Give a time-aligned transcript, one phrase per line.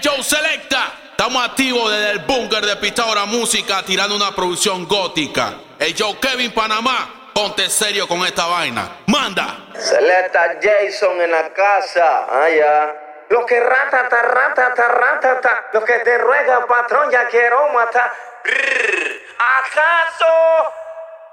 [0.00, 5.54] Hey Joe Selecta, estamos activos desde el búnker de Pitágora Música tirando una producción gótica.
[5.76, 8.98] Hey Joe Kevin Panamá, ponte serio con esta vaina.
[9.06, 9.56] Manda.
[9.76, 12.26] Selecta Jason en la casa.
[12.30, 12.94] Ah, ya.
[13.30, 15.64] Lo que ratata, ratata, ratata.
[15.72, 18.12] Lo que te ruega, patrón, ya quiero matar.
[19.64, 20.26] ¿Acaso?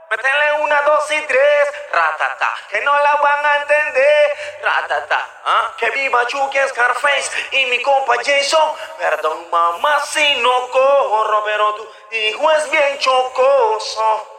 [0.09, 5.73] Métele una, dos y tres, ratata, que no la van a entender, ratata, ¿ah?
[5.77, 11.87] que viva Chucky Scarface y mi compa Jason, perdón mamá si no corro, pero tu
[12.11, 14.34] hijo es bien chocoso.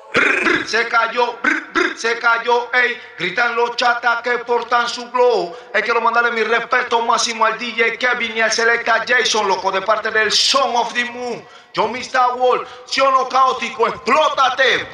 [0.66, 3.00] Se cayó, brr, se cayó, ey.
[3.18, 5.54] Gritan los chatas que portan su glow.
[5.72, 9.82] Hay que mandarle mi respeto máximo al DJ Kevin y al Selecta Jason, loco, de
[9.82, 11.44] parte del Song of the Moon.
[11.72, 12.34] Yo, Mr.
[12.36, 14.88] Wall, si o no caótico, explótate.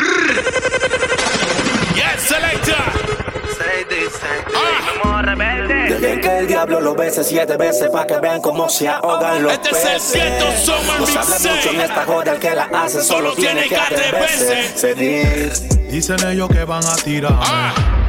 [1.94, 2.76] Yes, Selecta.
[3.56, 4.44] Se dice,
[5.04, 5.22] Ah.
[5.22, 5.71] rebelde.
[5.88, 9.52] Dejen que el diablo lo bese siete veces para que vean cómo se ahogan los
[9.52, 10.12] Este es el peces.
[10.12, 13.68] Ghetto Summer No se mucho en esta joda, el que la hace solo, Solo tiene
[13.68, 14.68] que atreverse.
[14.74, 15.68] Se dice.
[15.90, 17.38] Dicen ellos que van a tirar.
[17.38, 18.01] Ah.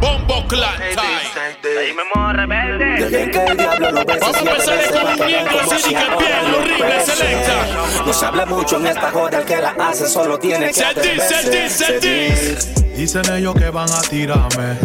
[0.00, 1.56] Bombo Se Time.
[1.62, 3.08] dice, Dime, mo rebelde.
[3.08, 5.88] Dejen que el diablo lo bese Vamos a empezar veces con para miembro así se
[5.88, 7.66] que los horrible, selecta.
[8.06, 10.84] No se habla mucho en esta joda, el que la hace solo tiene que Se
[10.84, 11.50] dice, atreverse.
[11.50, 12.86] dice, dice.
[12.96, 14.78] Dicen ellos que van a tirarme.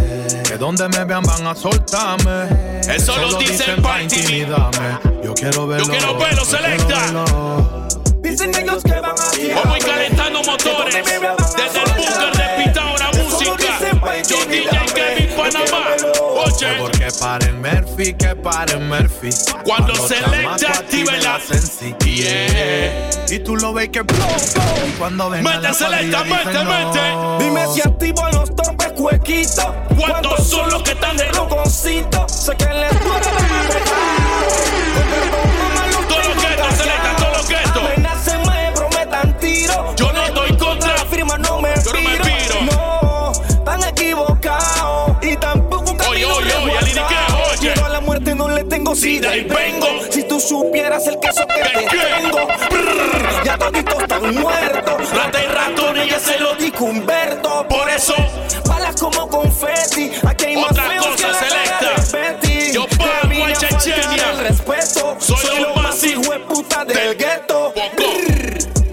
[0.48, 2.80] Que donde me vean van a soltarme.
[2.88, 5.00] Eso lo dicen pa' pa' intimidarme.
[5.24, 5.88] Yo quiero verlo.
[5.88, 7.06] quiero verlo, selecta.
[8.22, 9.64] Dicen ellos que van a tirar.
[9.64, 12.31] Vamos calentando motores desde el búnker
[14.28, 15.96] Yo DJ Kevin Panamá.
[16.22, 19.30] Oye, Porque paren Murphy, que paren Murphy.
[19.64, 21.40] Cuando los Selecta active la-.
[22.06, 23.10] Yeah.
[23.30, 24.88] Y tú lo ves que blow, blow.
[24.88, 27.12] Y cuando venga Mete, la Selecta, mete, dicen mete.
[27.12, 27.38] no.
[27.40, 29.66] Dime si activo los tombes huequitos.
[29.98, 32.28] ¿Cuántos son los que están de roconcito?
[32.28, 33.91] Sé que les duele
[48.92, 49.88] tengo sida y vengo.
[50.10, 52.48] Si tú supieras el queso que ¿Qué, te tengo.
[52.70, 55.12] Brrr, ya toditos están muertos.
[55.12, 57.66] Rata y ratones, ya se lo dijo Humberto.
[57.68, 58.16] Por eso,
[58.68, 60.12] Balas como confeti.
[60.28, 62.72] Aquí hay más Otra feos cosa, selecta.
[62.74, 64.32] Yo pago a Chechenia.
[64.32, 65.18] el respeto.
[65.20, 67.74] Soy Soy, lo más hijo de puta del gueto.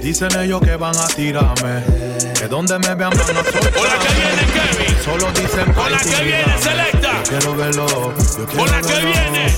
[0.09, 1.85] Dicen ellos que van a tirarme.
[2.33, 3.71] Que donde me vean van a soltarme.
[3.73, 4.97] Con la que viene Kevin.
[5.05, 6.59] Solo dicen pa' la que viene.
[6.63, 7.13] Selecta.
[7.13, 7.87] Yo quiero verlo.
[7.87, 9.11] Yo quiero Con la que verlo.
[9.11, 9.55] viene.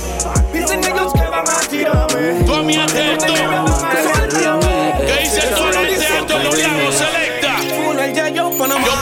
[0.53, 2.45] Dicen ellos que van a tirarme.
[2.45, 3.27] Tú a mí atento.
[5.07, 7.57] Que hice todo el lo que hago Selecta.
[8.35, 8.51] Yo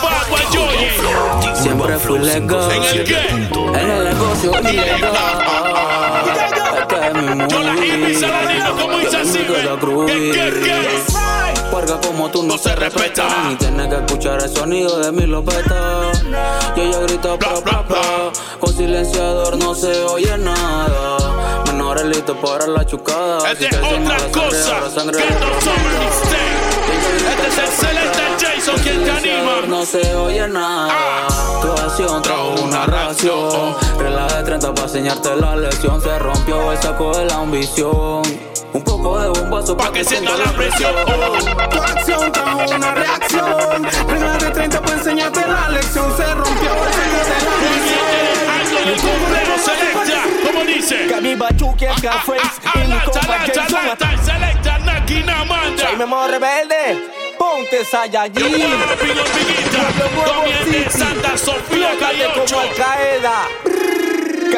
[0.02, 1.56] pago a Johnny.
[1.62, 2.72] Siempre fui legal.
[2.72, 3.20] ¿En el qué?
[3.30, 5.12] En el negocio ilegal.
[6.78, 7.86] Este es mi Yo la movie.
[7.88, 8.97] hippie se la digo como
[9.64, 9.80] la ¿ve?
[9.80, 10.12] groovy.
[10.12, 11.02] ¿Qué, qué, qué?
[11.70, 13.26] Porque como tú no, No se respeta.
[13.52, 16.10] Y tienes que escuchar el sonido de mi lopeta.
[16.76, 18.00] Y ella grita Bla, bla, pra.
[18.58, 21.62] Con silenciador no se oye nada.
[21.66, 23.38] Menores listos para la chucada.
[23.50, 24.74] Esta Si es enseño otra la cosa.
[24.76, 25.98] ahora sangre sangre.
[25.98, 26.68] Mixtape.
[27.30, 29.52] Este es el Selecta Jason quien te anima.
[29.68, 30.88] No se oye nada.
[30.90, 31.60] Ah.
[31.62, 33.76] Tu acción trajo una reacción.
[33.98, 36.00] Regla de 30 para enseñarte la lección.
[36.00, 38.22] Se rompió el saco de la ambición.
[38.72, 40.94] Un poco de bombazo Pa' que sienta la presión.
[41.70, 43.84] Tu acción trajo una reacción.
[44.08, 46.16] Regla de 30 para enseñarte la lección.
[46.16, 48.18] Se rompió el sello de la misión.
[48.60, 50.22] Algo del complejo Selecta.
[50.46, 51.20] ¿Cómo dice?
[51.20, 51.34] Mi
[52.74, 53.78] Alata, compa alata, Jason.
[53.80, 54.10] alata.
[54.24, 55.88] Selecta Nakina Manda.
[55.88, 57.10] Soy Memo Rebelde.
[57.38, 57.84] Ponte
[58.80, 59.80] papi, hormiguita.
[60.34, 62.60] Comienza en Santa Sofía, calle como 8.
[62.60, 63.97] Al Qaeda.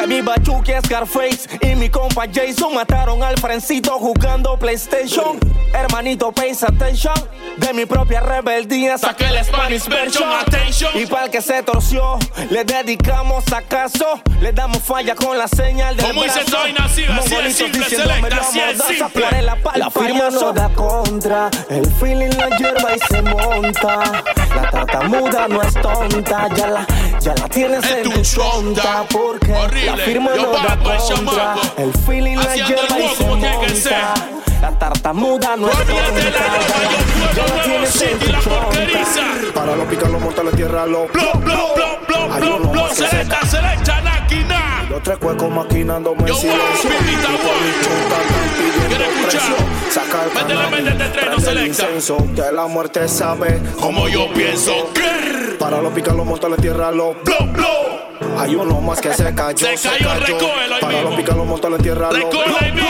[0.01, 5.37] Que viva Chucky Scarface y mi compa Jason mataron al Frencito jugando PlayStation.
[5.75, 7.13] Hermanito, pay attention.
[7.57, 10.91] De mi propia rebeldía Saqué la Spanish version, attention.
[10.99, 12.17] Y para el que se torció,
[12.49, 14.19] le dedicamos acaso.
[14.41, 16.45] Le damos falla con la señal del Como dice.
[16.49, 19.25] Soy Nacido, así es simple, selecta, la así es simple.
[19.37, 24.23] el apa- La firma no da contra, el feeling la hierba y se monta.
[24.55, 26.87] La tartamuda no es tonta, ya la,
[27.21, 29.05] ya la tienes Es en tu chonta.
[29.11, 29.91] Porque Horrible.
[29.91, 34.13] la firma Yo no da contra, el feeling la hierba y se que monta.
[34.61, 38.59] La tartamuda no es de la la, yo la tienes en tu la chonta.
[38.65, 39.21] porqueriza.
[39.55, 42.83] Para los picar los mortales, tierra los Blow, blow, blow, blow, Hay blow, uno blow.
[42.83, 44.85] más que Selecta, selecta, Nakina.
[44.89, 46.89] Los tres cuecos maquinándome Yo en silencio.
[46.89, 47.61] voy, pipita, Y por voy.
[47.61, 49.41] mi chonta están pidiendo ¿Quieres escuchar?
[49.41, 49.91] precio.
[49.91, 54.71] Saca el no prende el incenso, Que la muerte sabe Como yo pienso.
[54.93, 55.30] Grrr.
[55.61, 58.39] Para los picar los mortales, tierra los Blow, blow.
[58.39, 61.09] Hay uno más que se cayó, Se cayó, recógelo ahí Para mismo.
[61.09, 62.89] los picar los mortales, tierra los ahí mismo.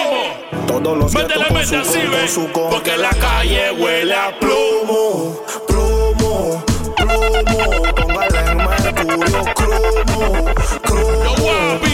[0.68, 2.70] Todos los Métele, con métele su con su con.
[2.70, 5.38] Porque la calle huele a plomo,
[5.68, 6.64] plomo,
[6.96, 7.94] plomo.
[7.94, 10.46] Póngale en mercurio cromo,
[10.88, 11.91] Yo,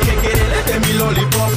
[0.00, 1.50] que quiere de mi lollipop.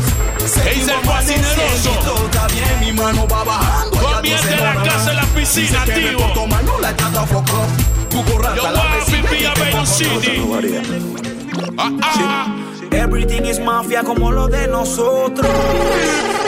[0.44, 2.26] Es fascineroso.
[2.26, 3.98] Está bien, mi mano va bajando.
[3.98, 5.28] Con ella mierda dice, en la "No, no, casa, en la no".
[5.36, 6.18] piscina, tío.
[6.66, 7.68] no la trata foco.
[8.10, 10.38] Tu corrata, Yo, la guapi, vecina, Villa y te Beirut pongo City.
[10.38, 11.74] todo.
[11.78, 12.56] Ah, ah.
[12.92, 15.48] Everything is mafia como lo de nosotros.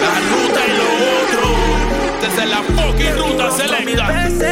[0.01, 0.87] La ruta y lo
[1.21, 1.49] otro.
[2.21, 4.07] Desde la fucking ruta selecta.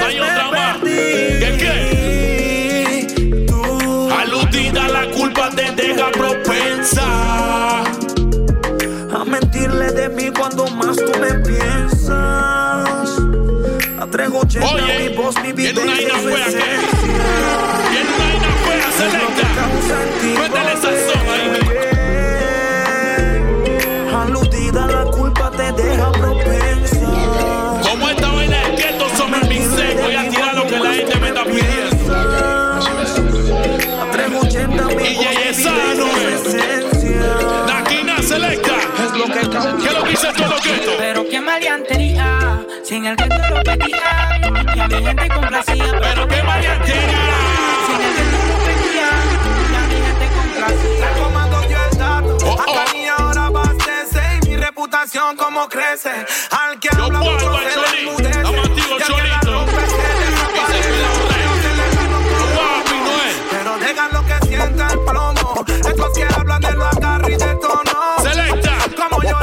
[0.05, 0.77] Hay otra más.
[0.83, 2.28] ¿Qué qué?
[4.69, 7.83] Aludida, la culpa te deja propensa.
[9.11, 12.09] a mentirle de mí cuando más tú me piensas.
[13.99, 16.13] A 380 Oye, mi voz, mi vida y ina
[42.89, 44.39] sin el gueto lo pedía
[44.75, 45.99] y a mi gente complacía.
[46.01, 47.35] Pero qué variantería.
[47.85, 49.09] Sin el gueto lo pedía
[49.69, 51.07] y a mi gente complacía.
[51.23, 52.37] Comando yo el dato.
[52.45, 52.61] Oh, oh.
[52.61, 56.25] Acá ni ahora abastece y mi reputación como crece.
[56.49, 57.51] Al que habla mucho
[68.99, 69.17] Como.
[69.21, 69.39] Ah,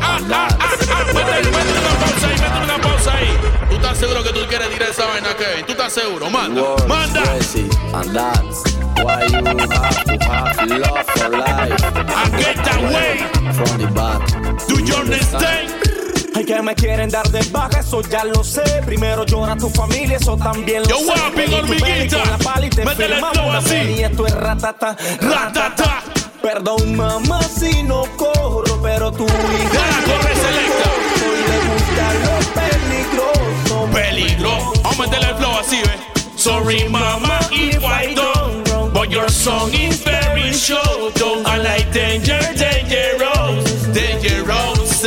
[0.00, 0.76] ah, ah, ah, ah.
[1.12, 3.30] Métele, métele una pausa ahí, métele una pausa ahí.
[3.68, 5.66] ¿Tú estás seguro que tú quieres tirar esa vaina, Kevin?
[5.66, 6.30] ¿Tú estás seguro?
[6.30, 7.22] Manda, manda.
[9.02, 11.82] why you have to have love for life.
[11.84, 13.18] I get that way.
[13.52, 14.66] From the back.
[14.68, 15.85] Do you understand?
[16.36, 18.62] Ay, que me quieren dar de baja, eso ya lo sé.
[18.84, 21.04] Primero llora tu familia, eso también lo Yo, sé.
[21.06, 22.18] guapi, Y tú hormiguita.
[22.20, 23.16] con la pala y te Métele
[23.56, 23.68] así.
[23.70, 26.02] peli Y esto es ratata, Ratata.
[26.42, 29.24] Perdón, mamá, si no corro, pero tu.
[29.26, 29.46] Dale,
[30.04, 30.90] corre, selecta.
[31.24, 33.92] Hoy le gusta lo peligroso.
[33.92, 34.72] Peligro.
[34.82, 36.00] Vamos a meterle el flow así, ¿ves?
[36.36, 38.92] Sorry, mama, if I don't.
[38.92, 41.16] But your song is very short.
[41.46, 45.02] I like danger, dangerous, dangerous.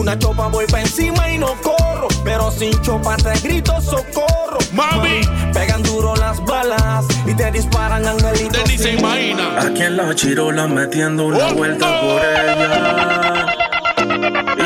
[0.00, 2.08] Una chopa voy pa' encima y no corro.
[2.24, 4.58] Pero sin chopa te grito socorro.
[4.72, 5.20] Mami.
[5.52, 8.58] Pegan duro las balas y te disparan angelitos.
[8.58, 9.60] Usted ni se imagina.
[9.60, 13.59] Aquí en la chirola metiendo una Oh, vuelta por ella.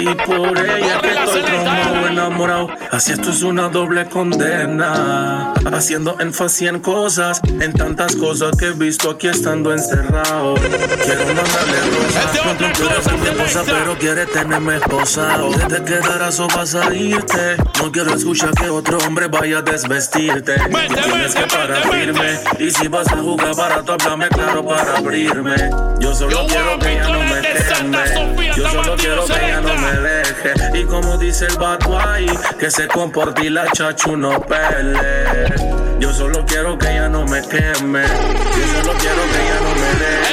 [0.00, 2.08] Y por ella que estoy dale.
[2.08, 2.68] enamorado.
[2.90, 5.54] Así esto es una doble condena.
[5.72, 10.54] Haciendo énfasis en cosas, en tantas cosas que he visto aquí estando encerrado.
[10.54, 12.34] Quiero mandarle rosas.
[12.44, 15.50] No ser mi esposa, pero quiere tenerme esposado.
[15.50, 17.56] Desde que darás o vas a irte.
[17.82, 20.56] No quiero escuchar que otro hombre vaya a desvestirte.
[20.58, 22.38] Vente, Tienes vente, que parar vente, firme.
[22.58, 25.54] Y si vas a jugar barato, háblame claro para abrirme.
[26.00, 28.52] Yo solo Yo, quiero que ella no me teme.
[28.56, 30.78] Yo solo quiero que ella no me deje.
[30.78, 31.56] Y como dice el
[31.98, 32.26] ahí,
[32.58, 35.54] que se comporte y la chachu no pele.
[35.98, 38.02] Yo solo quiero que ella no me queme.
[38.02, 40.24] Yo solo quiero que ella no me deje.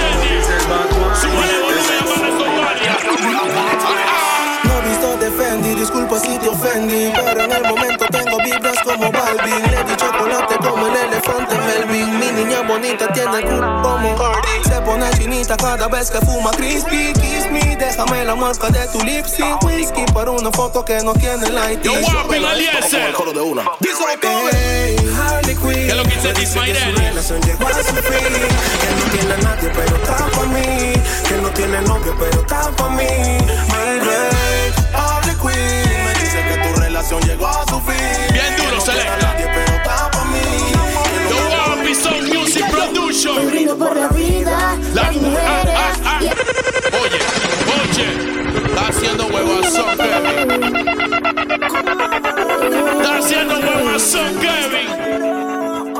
[0.00, 1.63] Como dice el vato
[5.84, 9.62] disculpa si te ofendí Pero en el momento tengo vibras como Balvin.
[9.70, 12.18] Le di chocolate como el elefante Melvin.
[12.18, 16.50] Mi niña bonita tiene el culo como Cardi Se pone chinita cada vez que fuma
[16.52, 17.12] crispy.
[17.12, 19.62] Kiss me, déjame la marca de tu lip sync.
[19.64, 23.14] Whisky para una foto que no tiene light Yo, guapi, Eliezer.
[24.52, 25.72] Hey, Harley Quinn.
[25.72, 26.96] ¿Qué es lo que dice Dismaireli?
[26.96, 28.34] Su relación llegó a su fin.
[28.80, 30.92] Que no tiene a nadie pero está pa' mí.
[31.28, 33.04] Que no tiene novio pero está pa' mí.
[33.68, 34.83] Baby,
[35.26, 37.96] Me dice que tu relación llegó a su fin
[38.32, 39.34] Bien duro, no selecta.
[39.36, 40.72] pero está mí
[41.30, 41.38] Yo,
[42.34, 43.78] music production.
[43.78, 45.40] Por la vida, La las mujer.
[45.46, 45.74] Ah, mujeres.
[45.76, 46.20] ah, ah.
[47.02, 47.20] Oye,
[47.80, 48.06] oye.
[48.66, 50.76] Está haciendo huevazón, Kevin.
[53.00, 55.94] Está haciendo huevazón, Kevin.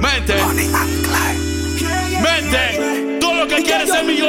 [0.00, 0.34] Mente.
[2.22, 2.95] Mente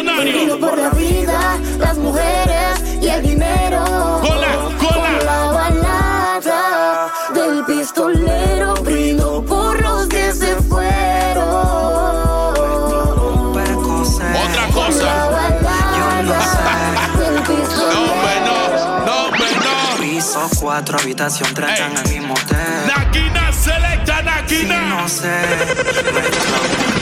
[0.04, 0.60] millonario.
[0.60, 3.84] por la vida, las mujeres y el dinero.
[4.22, 4.48] Cola,
[4.80, 5.18] cola.
[5.18, 8.74] Con la balada del pistolero.
[8.84, 11.48] Brindo por los que se fueron.
[14.46, 15.30] Otra cosa.
[16.24, 16.68] No sé.
[17.94, 18.70] No menos,
[19.06, 20.00] no menos.
[20.00, 22.58] Piso cuatro, habitación en el mismo hotel.
[23.52, 24.22] Selecta,
[24.88, 25.42] no sé.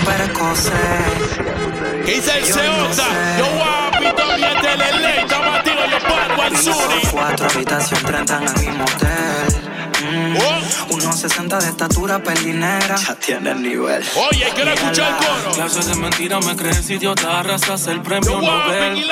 [0.06, 1.75] para coser
[2.06, 2.78] dice el Yo Ceota?
[2.88, 3.04] no sé.
[3.38, 5.20] Yo guapi, todavía te le ley.
[5.20, 7.08] Estamos activos, yo pago al Suri.
[7.12, 9.62] Cuatro habitación 30 en el mismo hotel.
[10.04, 10.62] Mm, Oh.
[10.90, 12.96] 1.60 de estatura, pelinera.
[12.96, 14.04] Ya tiene el nivel.
[14.30, 15.52] Oye, quiero escuchar el coro.
[15.56, 19.08] Clases de mentira, me crees idiota, arrastras el premio Yo Nobel.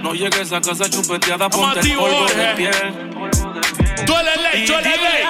[0.00, 2.34] No llegues a casa chupeteada, ponte el polvo Jorge.
[2.36, 3.10] de piel.
[4.06, 5.24] Tú eres ley, tú eres ley.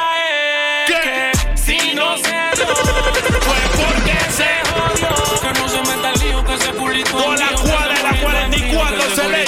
[0.87, 1.33] ¿Qué?
[1.57, 2.67] Si no se dio,
[3.45, 5.24] Fue porque se jodió.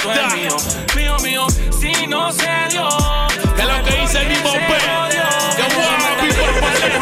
[0.03, 0.57] 44 mío.
[0.95, 1.47] Mío, mío, mío,
[1.81, 2.89] si no se dio.
[3.57, 4.59] Es lo que dice el mismo P.
[5.57, 6.99] Yo guapi por paleta.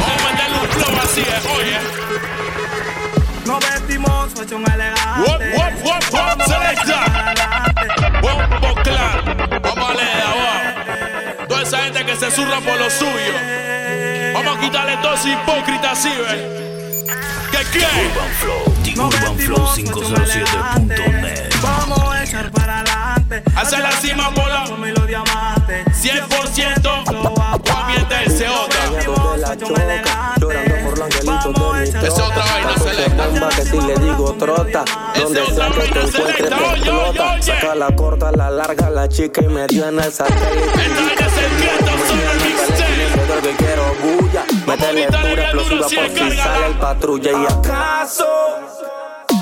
[0.00, 1.78] Vamos a meterle un flow así, eh, oye.
[3.46, 5.20] Nos vestimos fashion elegante.
[5.20, 6.98] Wop, wop, wop, wop, selecta.
[8.20, 9.22] Bombo claro.
[9.62, 11.46] Vamos a leer abajo.
[11.48, 13.34] Toda esa gente que se zurra por lo suyo.
[14.34, 16.64] Vamos a quitarle todo ese hipócrita así, ¿ves?
[17.50, 17.86] ¿Qué qué?
[18.96, 21.02] Nos vestimos fashion elegante.
[21.02, 21.53] Vamos a
[22.24, 23.42] echar para adelante.
[23.54, 25.86] Hacia la cima por la Como los diamantes.
[26.02, 26.94] 100%
[27.76, 28.90] ambiente del Ceota.
[28.90, 30.40] Vestimos fashion elegante.
[30.40, 33.26] Llorando por los angelitos de Esa es otra vaina selecta.
[33.28, 34.84] bomba que si le digo trota
[35.20, 37.42] Donde Esa es sea que te encuentres te explota.
[37.42, 41.26] Saca la corta, la larga, la chica y me dio en el satélite Esta vaina
[41.26, 43.26] es el quieto, solo el mixtape.
[43.26, 48.73] Todo lo que quiero bulla Métele duro, explosiva por si sale el patrulla y acaso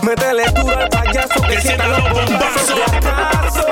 [0.02, 2.80] Métele duro al payaso Que sienta los bombazos.
[2.92, 3.66] acaso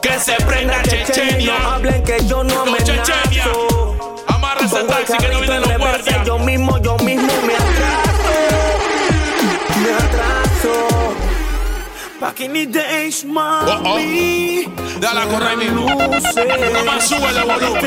[0.00, 1.58] Que se prenda Chechenia.
[1.58, 3.44] No hablen que yo no Con me Chechenia.
[3.46, 6.26] nazo Amarra el taxi que no vienen en los guardias.
[6.26, 8.34] yo mismo, yo mismo me atraso
[9.82, 11.14] Me atraso
[12.20, 14.64] Back in the days, Oh, mami.
[14.66, 14.70] oh.
[14.98, 15.84] Dale a correr mismo.
[15.86, 15.96] Tú
[16.72, 17.10] nomás
[17.44, 17.80] volumen.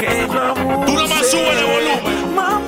[0.00, 0.86] Que yo abuse.
[0.86, 2.61] Tú nomás súbele volumen.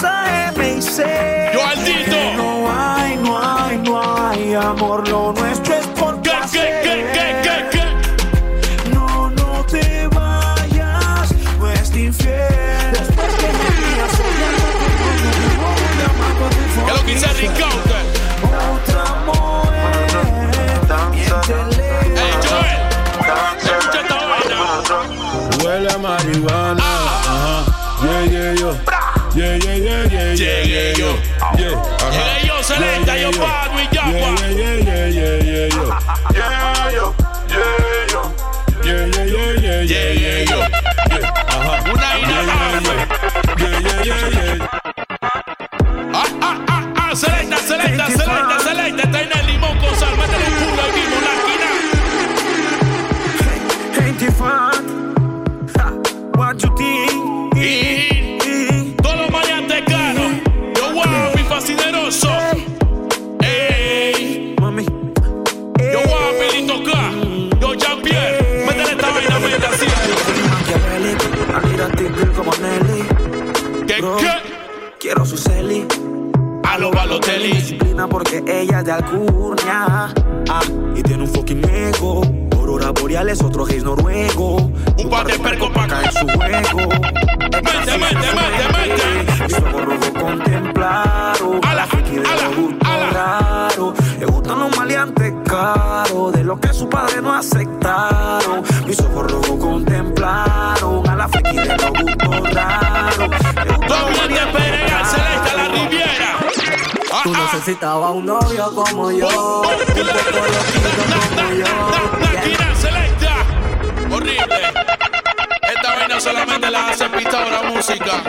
[0.00, 1.50] AM y C.
[1.52, 2.16] Yo altito.
[2.36, 5.06] No hay, no hay, no hay amor.
[5.08, 8.90] Lo nuestro es por ¿Qué, qué, qué, qué, qué, qué?
[8.94, 11.34] No, no te vayas.
[11.58, 12.92] No es infiel.
[12.92, 13.72] Después que me.
[25.64, 26.81] Huele a marihuana.
[29.34, 31.16] Yeah, yeah, yeah, yeah, yeah, Llegué yo.
[31.56, 32.10] Yeah, ajá.
[32.12, 34.10] Llegué yo, selecta, yo Yeah, yeah, pago y yeah.
[34.10, 35.82] Yeah, yeah, yeah, yeah, yeah, yo.
[36.34, 37.14] Yeah, yo,
[37.48, 38.22] yeah, yo.
[38.84, 40.58] Yeah, yeah, yeah, yeah, yeah, Llegué yo.
[40.58, 41.32] yeah.
[41.48, 41.74] Ajá.
[41.92, 42.96] Una inhalable.
[43.56, 44.68] Yeah, yeah, yeah, yeah.
[46.12, 47.14] Ah, ah, ah, ah.
[47.16, 47.56] Selecta,
[76.82, 77.52] A Balotelli.
[77.52, 80.12] Disciplina porque ella es de Alcurnia.
[80.48, 80.60] Ah,
[80.96, 82.22] y tiene un fucking ego.
[82.56, 84.56] Aurora boreales, otro gays noruego.
[84.98, 86.88] Un par de percos pa' en su juego.
[89.44, 91.60] Mis ojos rojos contemplaron.
[91.68, 93.10] Ala, friki de ala, los gustos ala.
[93.10, 93.94] raros.
[94.18, 96.32] Le gustan los maleantes caros.
[96.32, 98.64] De lo que su padre no aceptaron.
[98.86, 101.08] Mis ojos rojos contemplaron.
[101.08, 103.30] A la friki de los gustos raros.
[103.86, 105.51] Dos de Pereira, Celeste, la
[107.22, 111.66] Tú necesitabas un novio como yo, un poco loquito como yo.
[112.74, 113.34] Selecta.
[114.10, 114.72] Horrible.
[115.74, 118.22] Esta vaina solamente la hace Pitágora Música.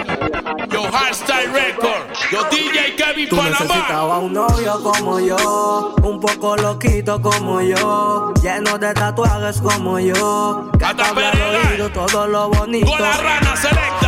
[0.69, 2.03] Yo Hardstyle Record.
[2.31, 3.57] Yo DJ Kevin Tú Panamá.
[3.59, 10.69] necesitabas un novio como yo, un poco loquito como yo, lleno de tatuajes como yo,
[10.77, 12.91] que Hasta te oído todo lo bonito.
[12.91, 14.02] Con la rana selecta.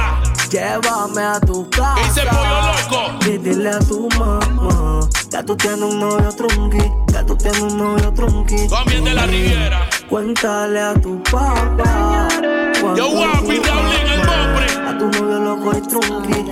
[0.55, 1.95] Llévame a tu casa.
[1.95, 3.25] ¿Qué dice pollo loco?
[3.25, 7.77] Y dile a tu mamá que tú tienes un novio trunqui, que tú tienes un
[7.77, 8.65] novio trunqui.
[8.69, 9.89] También de la Riviera.
[10.09, 12.29] Cuéntale a tu papá.
[12.95, 14.65] Yo guapi, Raulín, el nombre.
[14.87, 16.45] A tu novio loco y trunqui.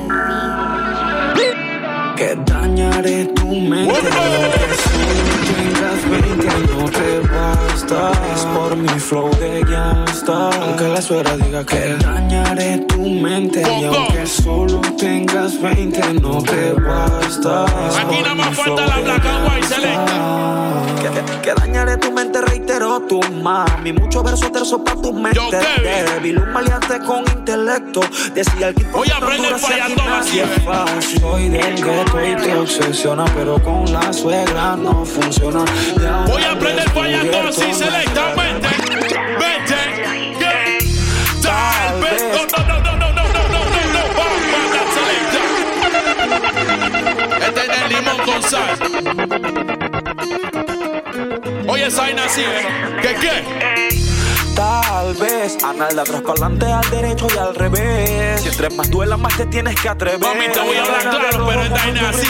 [2.15, 9.29] Que dañaré tu mente que solo tengas 20 no te basta Es por mi flow
[9.39, 10.49] de gangsta.
[10.61, 13.61] Aunque la suegra diga que dañaré tu mente.
[13.61, 17.65] Y aunque solo tengas 20, no te basta.
[17.99, 20.83] Aquí nada más falta la black and white selecta.
[21.01, 23.93] Que, que dañaré tu mente, reitero tu mami.
[23.93, 25.35] Mucho verso terzo pa' tu mente.
[25.35, 28.01] Yo, débil, un maleante con intelecto.
[28.33, 31.19] Decía el Voy a aprender fallando eh.
[31.19, 35.63] Soy del gueto y te obsesiona, pero con la suegra no funciona.
[36.01, 38.33] Ya Voy a aprender fallando así, selecta.
[38.35, 38.67] Vente,
[39.39, 39.75] vente.
[40.39, 40.77] yeah.
[41.41, 42.23] Tal vez.
[42.33, 43.59] No, no, no, no, no, no, no, no,
[43.93, 44.33] no, no.
[47.45, 48.77] Este es el limón con sal.
[51.67, 52.65] Oye, esa vaina así, ¿eh?
[53.01, 53.92] ¿Qué qué?
[54.63, 55.57] tal vez.
[55.63, 58.41] Anal de atrás para adelante, al derecho y al revés.
[58.41, 60.19] Si entre más duela, más te tienes que atrever.
[60.19, 62.27] Mami, te voy a hablar claro, pero es Daina así,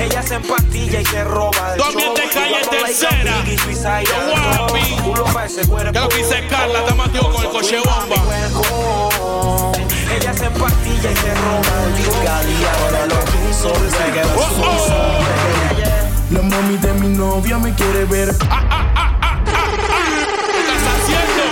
[0.00, 3.44] Ella se empastilla y se roba el También te cae tercera.
[4.58, 4.96] Guapi.
[5.92, 8.16] Creo que hice Carla, está matido con el coche bomba.
[10.16, 13.70] Ella se empastilla y se roba el Diga, ahora lo piso.
[13.90, 14.22] Sé que
[16.30, 18.36] la mami de mi novia me quiere ver.
[18.50, 19.68] Ah, ah, ah, ah, ah
[20.52, 21.44] ¿Qué estás haciendo?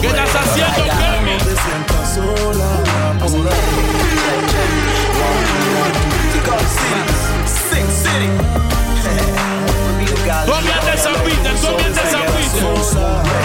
[0.00, 1.36] ¿Qué estás haciendo, Kemi?
[1.38, 2.70] Te sientas sola,
[3.20, 3.70] por ahí.
[10.46, 13.39] Cómete esa pita, cómete esa.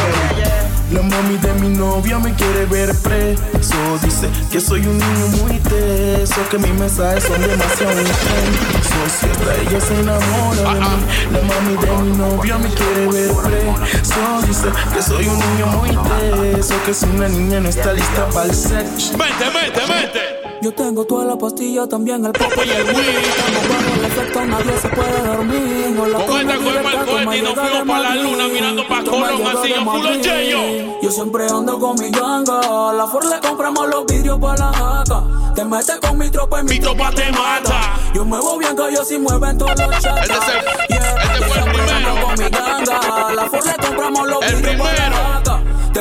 [0.91, 3.75] La mami de mi novia me quiere ver preso.
[4.03, 9.11] Dice que soy un niño muy teso, que mis mensajes son demasiado intensos.
[9.19, 11.05] Siempre ella se enamora de mí.
[11.31, 14.41] La mami de mi novia me quiere ver preso.
[14.47, 18.45] Dice que soy un niño muy teso, que si una niña no está lista para
[18.45, 19.17] el sexo.
[19.17, 20.54] Vente, vente, vente.
[20.65, 23.17] Yo tengo toda la pastilla, también el popo y el weed.
[23.19, 25.93] Estamos bajo el efecto, nadie se puede dormir.
[25.95, 29.03] No la Con esta con el cohete y nos fuimos pa' la luna mirando pa'
[29.03, 30.57] Colón, así yo full cheyo.
[31.03, 32.93] Yo siempre ando con mi ganga.
[32.93, 35.23] La Ford le compramos los vidrios pa' la jaca.
[35.53, 37.99] Te metes con mi tropa y mi, Mi tropa te mata.
[38.15, 40.21] Yo muevo bien que yo sí muevo en todos los chats.
[40.21, 42.25] Este es el- Yeah, este fue el siempre primero.
[42.25, 43.33] con mi ganga.
[43.35, 45.15] La Ford le compramos los El vidrios pa' la primero.
[45.15, 45.44] jaca.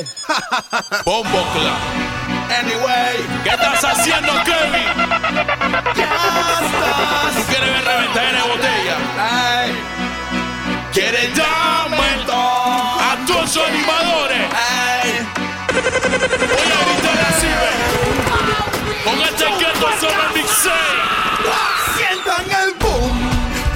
[1.04, 1.78] Bombo Club.
[2.58, 4.88] Anyway, ¿qué estás haciendo, Kevin?
[7.34, 8.96] ¿Tú quieres ver reventar de botella?
[10.92, 14.42] ¿Quieres darme a todos los animadores?
[15.72, 17.72] Voy a gritar así, ve.
[19.04, 20.96] Con este quieto sobre el mixer.
[21.96, 23.16] Sientan el boom,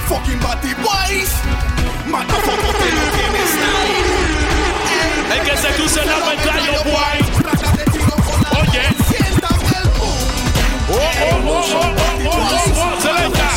[0.07, 1.31] fucking Batty Boys.
[2.07, 3.14] Motherfucker, que
[5.55, 7.17] que se cruce la pantalla, boy.
[8.61, 8.81] Oye.
[10.87, 11.83] Oh, oh, oh, oh,
[12.15, 12.37] oh, oh,
[12.75, 13.49] oh, selecta.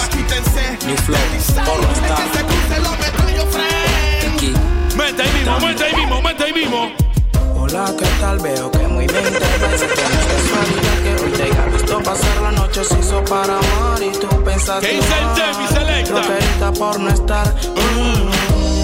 [0.87, 1.19] Mi flow,
[1.67, 4.97] por El que se cruce lo metrallo friend.
[4.97, 6.93] Mete ahí mismo, mete ahí mismo, mete ahí mismo.
[7.57, 8.39] Hola, ¿qué tal?
[8.39, 9.81] Veo que muy bien te ves.
[9.81, 14.11] Tienes casualidad que hoy te haya visto pasar la noche se hizo para amar y
[14.13, 15.35] tú pensaste ¿Qué dice el.
[15.35, 16.73] Demi Selecta?
[16.73, 17.47] Por no estar.
[17.75, 18.38] mm.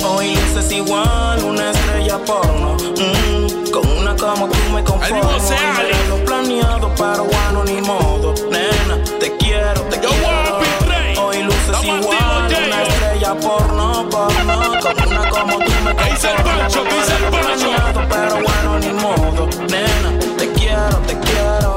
[0.06, 2.76] Hoy luces igual una estrella porno.
[2.76, 3.70] mm.
[3.70, 5.22] Con una como tú me conformo.
[5.22, 8.34] no lo planeado, pero bueno, ni modo.
[8.50, 11.22] Nena, te quiero, te Yo, quiero.
[11.26, 14.80] Hoy luces igual una estrella porno, porno.
[14.80, 16.58] Con una como tú me ¿Qué dice el conformo.
[16.60, 16.84] Pancho?
[16.84, 18.00] ¿Qué dice el Pancho?
[18.10, 19.48] Pero bueno, ni modo.
[19.68, 21.76] Nena, te quiero, te quiero.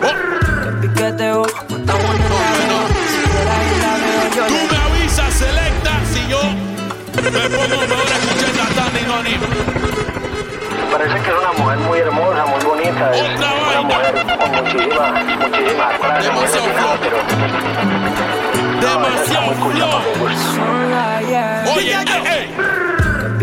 [0.00, 2.24] Oh, Piqueteo, está bueno
[3.10, 6.67] Si quieres ir la veo yo Tú me avisas, selecta, si yo
[7.30, 9.34] me pongo mejor a Noni.
[10.92, 13.10] Parece que es una mujer muy hermosa, muy bonita.
[13.12, 16.24] Es Otra una mujer con muchísimas, muchísimas cosas.
[16.24, 16.96] Demasiado flow.
[17.02, 17.18] pero
[18.80, 20.02] Demasiado flow.
[20.54, 21.64] sola, yeah.
[21.76, 22.87] Oye, eh, eh.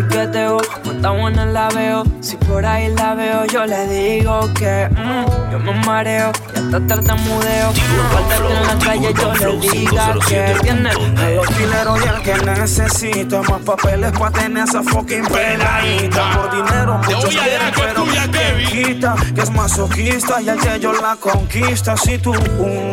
[0.07, 2.03] Piqueteo, está buena la veo.
[2.21, 6.87] Si por ahí la veo, yo le digo que mm, yo me mareo y hasta
[6.87, 7.71] tartamudeo.
[7.71, 12.21] No falta que en la calle yo le diga que tiene el alquilero y el
[12.21, 16.31] que necesita más papeles para tener esa fucking peladita.
[16.35, 18.67] Por dinero muchos a quieren, que pero fluya, ¿quién Kevin.
[18.67, 21.97] chiquita, que es masoquista y el que yo la conquista.
[21.97, 22.33] Si tú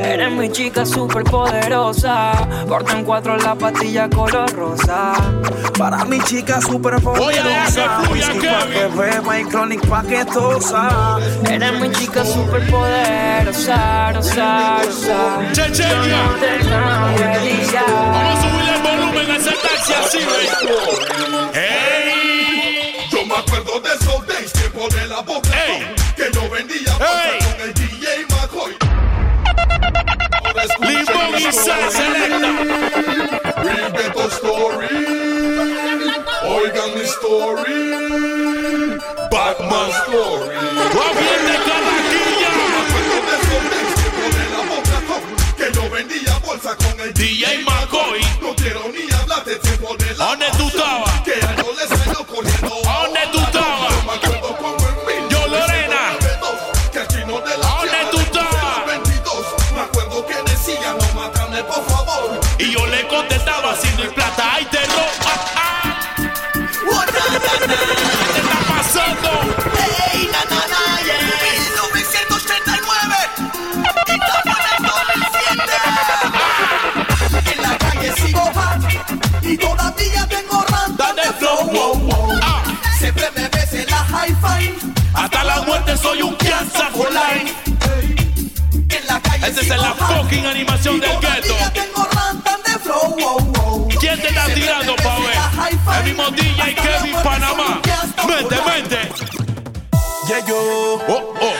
[0.02, 2.32] eres mi chica super poderosa,
[2.68, 5.12] corta en cuatro la patilla color rosa.
[5.78, 11.18] Para mi chica super poderosa, whisky pa' que beba y chronic paquetosa.
[11.50, 15.38] Eres mi chica super poderosa, rosa, rosa.
[18.12, 20.18] Vamos a subirle el volumen a ese taxi así,
[21.54, 23.08] ¡Ey!
[23.10, 25.50] Yo me acuerdo de esos days, tiempo de la boca
[26.16, 28.76] que yo vendía con el DJ McCoy.
[30.80, 32.50] Limón y sal selecta.
[33.62, 35.21] Read the story.
[37.32, 38.98] Story.
[39.30, 40.56] Batman story.
[40.96, 42.52] ¡Va bien de Carraquilla!
[45.56, 48.20] Que yo vendía bolsa con el DJ McCoy.
[48.42, 51.20] No quiero ni hablar de tiempo de la ¿Dónde tú estabas?
[51.22, 52.68] Que a no le salió corriendo.
[52.84, 53.94] ¿Dónde tú estabas?
[53.94, 56.18] Yo me acuerdo como en mil Yo, Lorena.
[56.92, 58.86] Que el chino de la ¿Dónde tú estabas?
[58.86, 59.34] 22.
[59.74, 62.40] Me acuerdo que decía no mátame por favor.
[62.58, 64.91] Y yo le contestaba si no hay plata, hay terror.
[89.52, 91.10] Esa es la fucking animación del
[93.18, 93.88] wow.
[94.00, 95.36] ¿Quién te está tirando, pa' ver?
[95.98, 97.82] El mismo DJ Kevin Panamá.
[98.26, 99.12] Mente, mente.
[100.26, 100.56] Yeah, yo.
[101.06, 101.54] Oh, oh.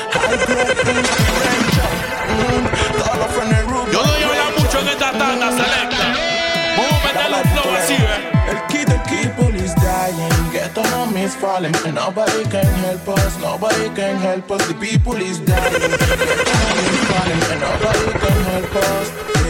[10.79, 11.75] Get is falling.
[11.87, 13.39] And nobody can help us.
[13.41, 14.67] Nobody can help us.
[14.69, 15.73] The people is dying.
[15.73, 17.41] Get on is falling.
[17.61, 19.42] Nobody can help us.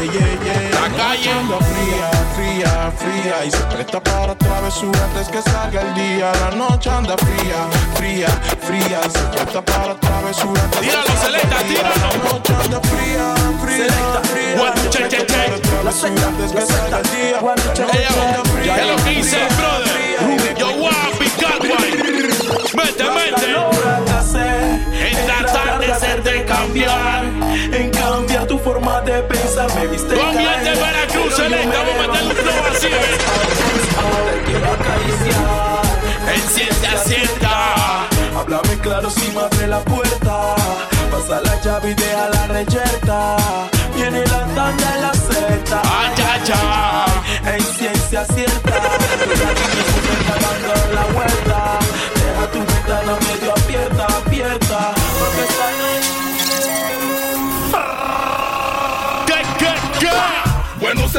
[0.97, 1.31] Calle.
[1.31, 3.45] Anda fría, fría, fría.
[3.47, 6.33] Y se presta para travesura antes que salga el día.
[6.41, 7.59] La noche anda fría,
[7.95, 8.29] fría,
[8.61, 9.01] fría.
[9.07, 11.79] Y se presta para travesura antes que Tíralo, salga Selecta, el día.
[11.79, 11.95] tíralo.
[12.13, 13.87] La noche anda fría, fría,
[14.33, 14.73] fría.
[16.53, 17.41] Que salga el día.
[17.43, 20.57] La noche anda fría, ¿Qué es lo que dice el brother?
[20.59, 21.93] Yo voy a picar, guay.
[22.75, 23.49] Mente, mente.
[25.11, 27.32] En tratar de hacerte cambiar.
[29.03, 30.21] Forma de pensar, me viste.
[30.21, 31.79] Ambiente de Veracruz, selecta.
[31.79, 33.19] Vamos a meterle un flow así, ¿eh?
[34.33, 35.83] Te quiero acariciar.
[36.35, 38.09] Enciende, asienta.
[38.39, 40.55] Háblame claro si me abre la puerta.
[41.11, 43.37] Pasa la llave y deja la reyerta.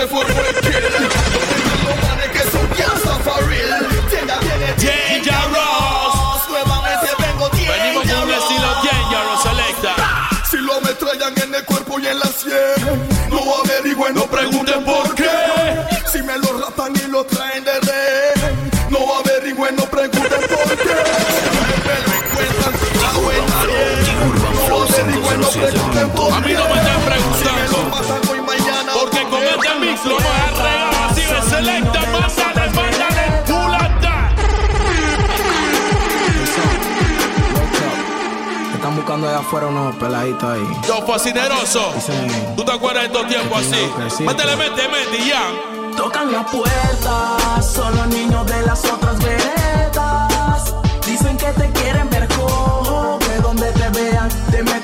[0.03, 0.83] Se formó el kill.
[1.85, 3.87] Los manes que son piazza for real.
[4.09, 6.49] Tienda viene Danger Ross.
[6.49, 9.95] Nuevamente vengo Venimos con un Danger estilo Danger Ross, selecta.
[10.51, 15.15] Si lo ametrallan en el cuerpo y en la sien, no averigüen, no pregunten por
[15.15, 15.29] qué.
[16.11, 20.95] Si me lo rapan y lo traen de rehén, no averigüen, no pregunten por qué.
[21.87, 22.73] Me lo encuentran
[23.31, 23.45] en.
[24.69, 26.82] No averigüen, no pregunten por qué.
[39.23, 40.67] Buscando allá afuera unos peladitos ahí.
[40.87, 41.93] Yo, fascineroso.
[42.55, 44.23] ¿Tú te acuerdas de estos tiempos así?
[44.23, 45.95] Métele, mete, mete ya.
[45.95, 50.75] Tocan la puerta, son los niños de las otras veredas.
[51.05, 54.82] Dicen que te quieren ver cojo, que donde te vean te meten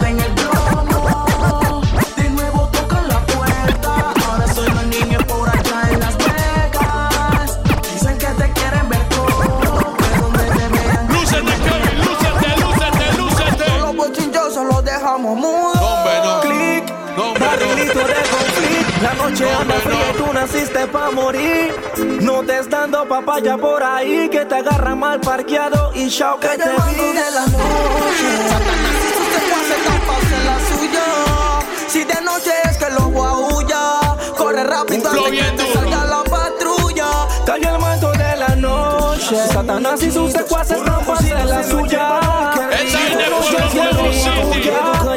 [19.30, 21.74] noche anda fría y tú naciste pa' morir.
[22.22, 26.70] No te estando papaya por ahí que te agarran mal parqueado y chao que te
[26.70, 27.14] vi.
[27.14, 28.30] de la noche.
[28.50, 31.06] Satanás y sus secuaces tapas en la suya.
[31.88, 37.10] Si de noche es que lo guaulla, corre rápido antes que te salga la patrulla.
[37.46, 39.36] Calla el manto de la noche.
[39.52, 42.20] Satanás y sus secuaces tapas en la suya.
[42.72, 43.30] Esa es de.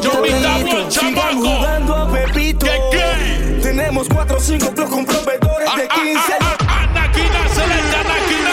[0.01, 0.11] Yo
[0.89, 1.39] Sigan chamaco.
[1.39, 2.67] jugando a Pepito.
[2.67, 3.52] ¿Qué, qué?
[3.73, 6.21] Tenemos 4 o 5 plus con proveedores Ah, de ah, 15.
[6.41, 8.51] ah, ah, Anaquina, selecta, Anaquina.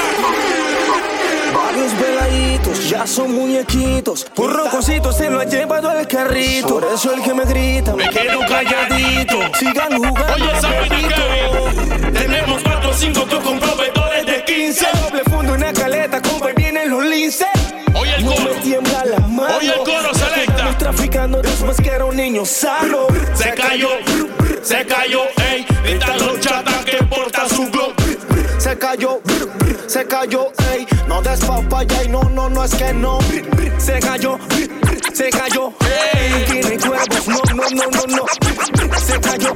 [1.53, 4.23] Varios veladitos ya son muñequitos.
[4.33, 6.79] Por rocositos se lo ha llevado el carrito.
[6.79, 9.35] Por eso el que me grita, Me quedo calladito.
[9.59, 10.33] Sigan jugando.
[10.35, 12.11] Oye, esa.
[12.13, 14.87] Tenemos 4 o 5 tú con proveedores de 15.
[15.03, 17.45] Doble fondo, una caleta, compa, y vienen los linces.
[17.93, 18.53] Oye el No coro.
[18.53, 19.57] me tiembla la mano.
[19.57, 20.77] Oye el coro, selecta.
[20.77, 23.07] Traficando después que era un niño sano.
[23.33, 23.89] Se cayó,
[24.69, 25.65] se cayó, ey.
[25.83, 27.91] Grita los chatas que porta su glow.
[28.59, 29.19] Se cayó,
[29.87, 30.85] se cayó, ey.
[31.07, 33.17] No des papaya y no, no, no es que no.
[33.79, 34.37] Se cayó,
[35.11, 36.45] se cayó, ey.
[36.45, 38.25] Tiene cuervos, no, no, no, no, no.
[38.99, 39.55] Se cayó,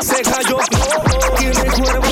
[0.00, 1.34] se cayó, no.
[1.36, 2.09] Tiene cuervos, no.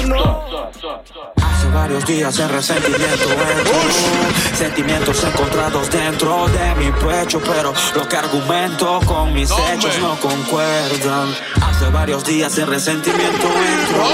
[1.98, 9.00] Varios días el resentimiento entró Sentimientos encontrados dentro de mi pecho Pero lo que argumento
[9.04, 11.34] con mis hechos no concuerdan.
[11.60, 14.06] Hace varios días el resentimiento entró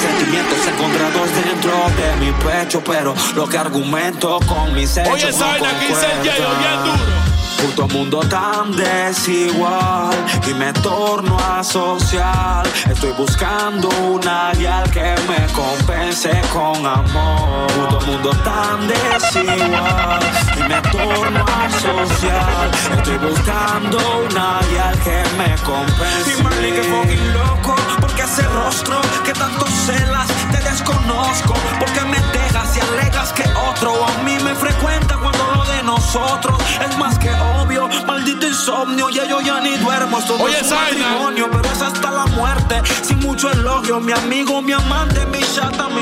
[0.00, 5.58] Sentimientos encontrados dentro de mi pecho Pero lo que argumento con mis hechos Oye, no
[5.58, 7.29] concuerdan.
[7.60, 10.14] Puto mundo tan desigual
[10.48, 12.66] y me torno asocial.
[12.90, 17.66] Estoy buscando una guía que me compense con amor.
[17.72, 20.20] Puto mundo tan desigual
[20.56, 22.70] y me torno asocial.
[22.96, 26.34] Estoy buscando una guía que me compense.
[26.38, 31.54] Y Marley que fucking loco, porque ese rostro que tanto celas te desconozco.
[31.78, 36.58] Porque me dejas y alegas que otro a mí me frecuenta cuando lo de nosotros
[36.88, 37.30] es más que
[37.62, 37.88] obvio.
[38.06, 40.18] Maldito insomnio, ya yo ya ni duermo.
[40.18, 42.82] Esto no Oye, es matrimonio, pero es hasta la muerte.
[43.02, 46.00] Sin mucho elogio, mi amigo, mi amante, mi chata, mi.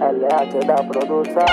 [0.00, 1.44] LH da produce.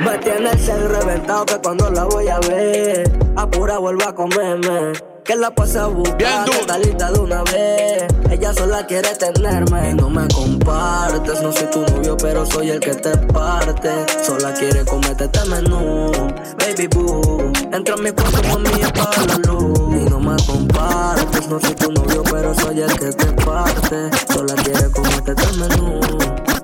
[0.00, 5.07] Me tiene el cel reventado que cuando la voy a ver, apura vuelva a comerme.
[5.28, 6.48] Que la pasa a buscar,
[6.82, 8.04] lista de una vez.
[8.30, 9.90] Ella sola quiere tenerme.
[9.90, 13.90] Y no me compartes, no soy tu novio, pero soy el que te parte.
[14.24, 16.10] Sola quiere comerte este menú,
[16.56, 17.52] baby boo.
[17.70, 19.78] Entra en mi cuarto con mi para la luz.
[20.00, 24.10] Y no me compartes, no soy tu novio, pero soy el que te parte.
[24.32, 26.00] Sola quiere comerte este menú,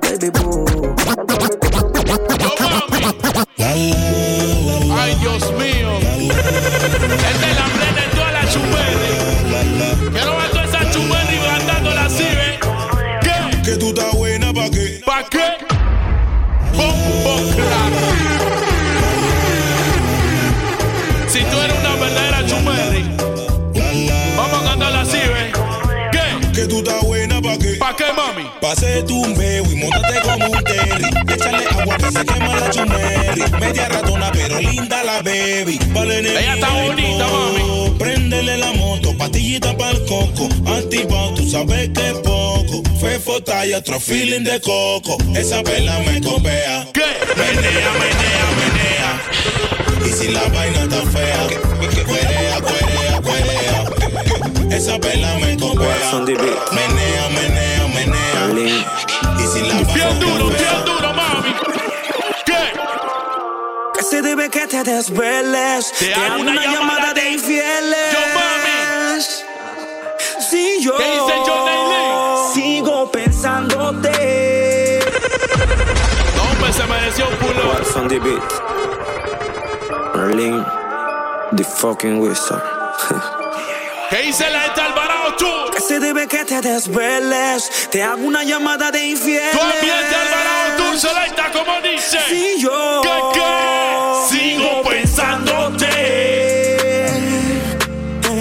[0.01, 0.65] baby boo.
[1.19, 1.93] Entra en mi cuarto
[4.97, 6.74] Ay, Dios mío.
[21.29, 23.05] Si tú eres una verdadera chumerri,
[24.37, 25.53] vamos a cantarla así, ¿ves?
[26.13, 26.53] ¿Qué?
[26.53, 27.75] Que tú estás buena pa' qué.
[27.75, 28.49] ¿Pa' qué, mami?
[28.61, 31.11] Pase tu un bebo y montate como un terry.
[31.33, 33.43] Échale agua que se quema la chumerri.
[33.59, 35.79] Media ratona, pero linda la baby.
[35.93, 37.91] Vale Ella está bonita, mami.
[37.99, 38.73] Préndele la
[39.15, 40.49] moto, pastillita pa'l coco.
[40.67, 42.83] Activado, tú sabes que es poco.
[43.01, 45.17] Fefo y otro feeling de coco.
[45.35, 46.89] Esa vela me copea.
[46.93, 47.05] ¿Qué?
[47.37, 49.23] Menea, menea, menea.
[50.07, 51.47] Y si la vaina está fea,
[52.07, 54.77] cuerea, cuerea, cuerea.
[54.77, 56.13] Esa vela me copea.
[56.23, 58.85] Menea, menea, menea.
[59.39, 61.55] Y si la vaina Bien duro, está fea, duro, mami.
[62.47, 62.73] ¿Qué?
[63.95, 65.93] Que se debe que te desveles.
[65.99, 68.24] Te hago una llamada de infieles.
[70.55, 75.01] Si yo ¿Qué dice John sigo pensándote.
[76.37, 77.71] No, hombre, se mereció un pulo.
[77.71, 78.41] What's on the beat?
[80.15, 80.65] Merlin,
[81.57, 82.63] the fucking wizard.
[84.11, 85.51] ¿Qué dice la gente Alvarado tú?
[85.73, 87.89] Que se debe que te desveles.
[87.91, 89.51] Te hago una llamada de infieles.
[89.51, 92.21] Tu ambiente Alvarado tú, selecta como dice.
[92.29, 94.29] Si yo ¿Qué, qué?
[94.29, 95.89] Sigo pensándote.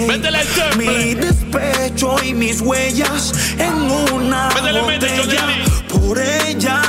[0.06, 1.33] Métele el temple.
[1.54, 5.46] Mi despecho y mis huellas en una botella
[5.88, 6.80] por ella.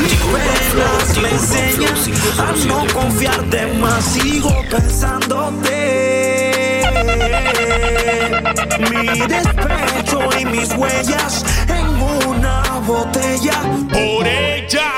[0.00, 1.94] Mis penas me enseñan
[2.38, 4.04] a no confiar de más.
[4.04, 5.74] Sigo pensándote.
[8.78, 11.86] Mi despecho y mis huellas en
[12.30, 14.90] una botella Por ella.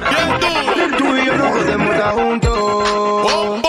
[0.00, 0.96] Bien duro.
[0.98, 3.62] Tú y yo no podemos estar juntos.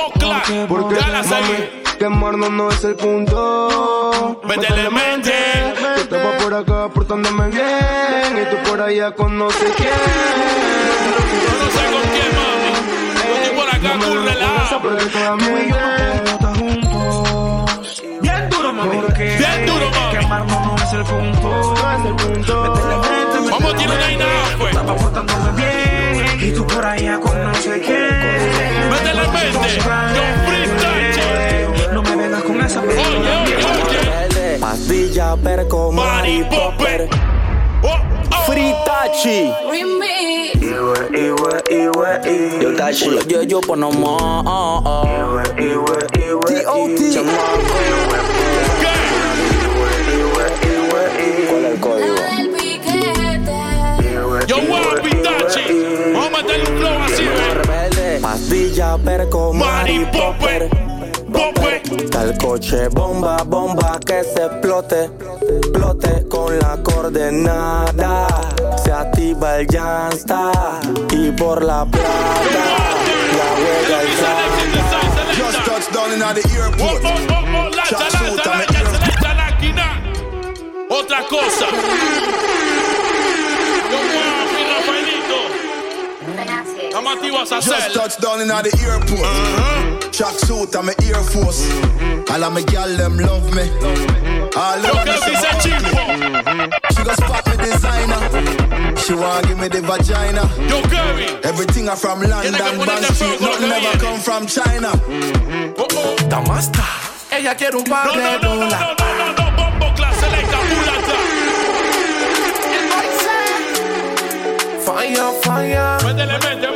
[0.67, 1.83] Porque Dale a mami, seguir.
[1.99, 4.41] quemarnos no es el punto.
[4.43, 5.33] Métele mente.
[5.79, 8.41] Yo estaba por acá portándome bien.
[8.41, 9.89] Y tú por allá con no sé quién.
[9.89, 12.71] Yo no sé con quién, mami.
[13.27, 14.13] Yo estoy por acá con
[18.63, 18.97] duro, mami.
[19.17, 20.17] Bien duro, mami.
[20.17, 21.49] Quemarnos no es el punto.
[21.49, 22.53] No es el punto.
[23.51, 24.25] Vamos a tirar una vaina,
[24.57, 24.71] pues.
[24.71, 26.39] Estaba portándome bien.
[26.41, 28.09] Y tú por allá con no sé qué.
[28.89, 29.69] Métele mente.
[30.15, 31.03] Yo freestyle.
[33.91, 37.09] Rebelde, Pastilla, perco, Mari Popper.
[38.45, 39.51] Fritachi.
[40.61, 42.61] Iwe, iwe, iwe, iwe.
[42.61, 43.09] Yo Tachi.
[43.27, 44.17] Yo, yo, Panamá.
[45.05, 46.45] Iwe, iwe, iwe.
[46.47, 46.99] T.O.T.
[56.53, 57.23] meterle un flow así,
[58.21, 60.69] Pastilla, perco, Mari Popper.
[61.97, 65.09] Está el coche bomba, bomba que se explote,
[65.49, 68.27] explote con la coordenada.
[68.83, 70.51] Se activa el Jansta
[71.11, 72.07] y por la plata
[73.37, 74.53] la huella el Jansta.
[75.35, 77.03] Just in the airport.
[77.75, 79.03] Lanza, lanza, lanza,
[86.93, 86.99] Rafaelito.
[86.99, 87.93] Estamos activos a Just hacer.
[87.93, 90.11] touched down in the airport.
[90.13, 91.65] Track suit and my Air Force.
[92.29, 93.69] All of my gal them love me.
[94.55, 95.89] All Yo, of que me dice say Chimpo.
[96.93, 98.97] She go spot me designer.
[98.97, 100.43] She want give me the vagina.
[100.69, 101.27] Yo, Curry.
[101.43, 103.39] Everything are from London, ponerle Bond Street.
[103.39, 103.99] fuego a lo Nothing que never viene.
[103.99, 104.91] come from China.
[106.29, 106.83] Damasta.
[107.31, 108.79] Ella quiere un par No, de no, no, no, dólares.
[108.99, 111.15] no, no, no, bombo clase, selecta, mulata.
[114.85, 115.97] Fire, fire.
[116.03, 116.67] Métele, mete,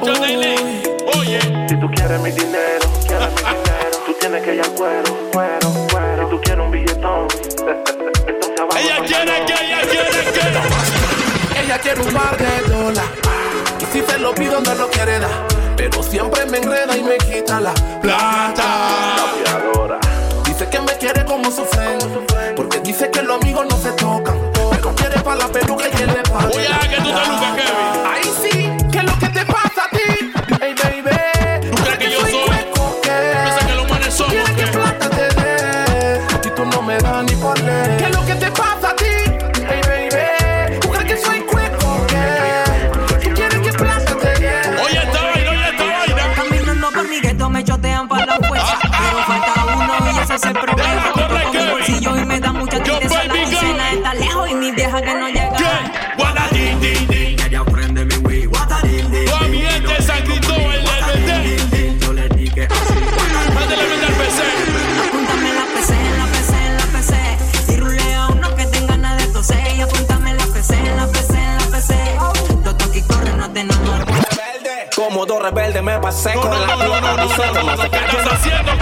[0.00, 0.82] Daily.
[1.18, 1.40] Oye.
[1.68, 5.72] Si tú quieres mi dinero, quieres mi dinero, tú tienes que ir al cuero, cuero,
[5.90, 6.24] cuero.
[6.24, 7.28] Si tú quieres un billetón,
[8.26, 8.78] entonces abajo.
[8.78, 11.60] Ella quiere que, ella quiere que.
[11.60, 13.10] Ella quiere un par de dólares.
[13.80, 15.46] Y si se lo pido, no lo quiere dar.
[15.76, 19.16] Pero siempre me enreda y me quita la plata.
[20.44, 22.02] Dice que me quiere como su friend.
[22.56, 24.38] Porque dice que los amigos no se tocan.
[24.70, 26.56] Pero quiere para la peluca y que le pague.
[26.56, 28.21] Oye, que tú te lucas, Kevin.
[76.12, 77.90] La No, no, no, no, no, no.
[77.90, 78.72] ¿Qué estás haciendo?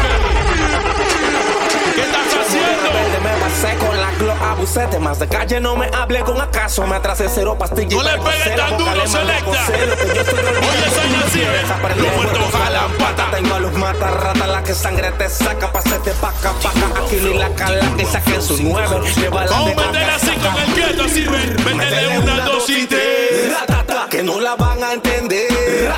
[1.94, 2.90] ¿Qué estás haciendo?
[2.92, 6.86] Rebelde me pasé con la Glock abusete Más de calle no me hable con acaso
[6.86, 9.50] Me atrasé cero pastillas No le pegues tan duro, selecta.
[9.50, 11.62] Oye, soy así, ¿eh?
[11.96, 13.30] Los muertos jalan pata.
[13.30, 17.48] Tengo a los matarratas La que sangre te saca Pasete paca, paca Aquí ni la
[17.50, 21.22] cala que saquen su nueve Lleva la de a meterle así con el quieto, así,
[21.24, 21.56] ven.
[21.64, 23.52] Métele una, dos y tres.
[24.10, 25.92] Que no la van a entender.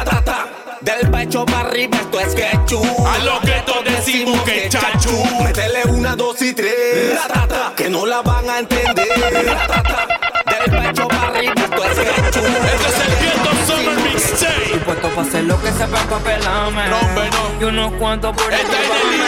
[0.82, 2.82] Del pecho para arriba esto es quechú.
[3.06, 5.12] A lo que todos decimos que chachu.
[5.42, 7.20] Métele una, dos y tres.
[7.28, 9.08] Ratata, que no la van a entender.
[9.46, 10.08] Ratata,
[10.44, 12.40] del pecho para arriba esto es quechú.
[12.40, 14.80] Este es el quieto Summer Mixtape.
[14.84, 16.88] Puesto para hacer lo que sepa pa' pelarme.
[16.88, 17.60] No, hombre, no.
[17.60, 19.24] Y unos cuantos por Esta es de Lilo.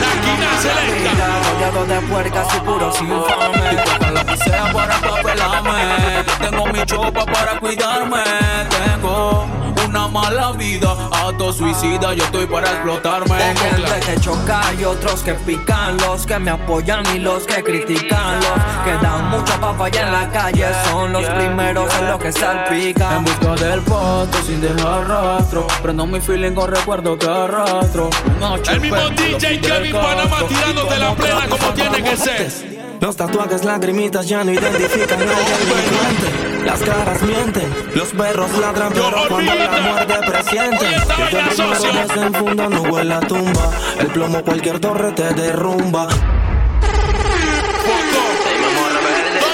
[0.00, 1.12] La quina selecta.
[1.52, 4.14] Rodeado de puercas y puros infames.
[4.14, 6.24] Lo que sea para papelarme.
[6.40, 8.22] Tengo mi chopa para cuidarme.
[8.70, 9.46] Tengo
[9.88, 12.14] una mala vida, auto suicida.
[12.14, 13.34] Yo estoy para explotarme.
[13.34, 17.62] Hay gente que choca y otros que pican, los que me apoyan y los que
[17.62, 22.28] critican, los que dan mucha papaya en la calle son los primeros en los que
[22.28, 23.24] En salpican.
[23.24, 25.66] busca del pasto sin dejar rastro.
[25.82, 28.10] Prendo mi feeling con recuerdo que arrastro.
[28.40, 32.77] Un El mismo DJ Kevin Panamá tirándote la plena como tiene que ser.
[33.00, 36.64] Los tatuajes, lagrimitas ya no identifican al.
[36.64, 40.86] Las caras mienten, los perros ladran, pero cuando la muerte presiente.
[40.86, 43.70] Esta El primero desenfunda no huele a tumba.
[44.00, 46.08] El plomo cualquier torre te derrumba.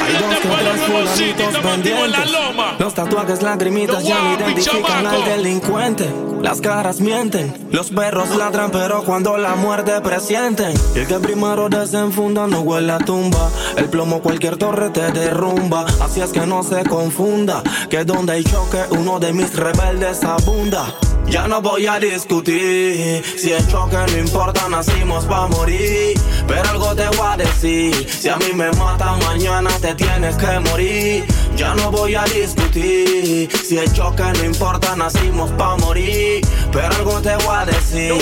[0.05, 2.31] Hay dos que tres fulanitos pendientes.
[2.79, 6.11] Los tatuajes, lagrimitas ya Guapi, identifican al delincuente.
[6.43, 10.75] Las caras mienten, los perros ladran, pero cuando la muerte presienten.
[10.95, 13.51] Y el que primero desenfunda no huele a tumba.
[13.79, 15.87] El plomo cualquier torre te derrumba.
[16.03, 20.85] Así es que no se confunda, que donde hay choque uno de mis rebeldes abunda.
[21.27, 26.95] Ya no voy a discutir Si el choque no importa, nacimos pa' morir Pero algo
[26.95, 31.25] te voy a decir Si a mí me mata mañana te tienes que morir
[31.57, 37.21] Ya no voy a discutir Si el choque no importa, nacimos pa' morir Pero algo
[37.21, 38.13] te voy a decir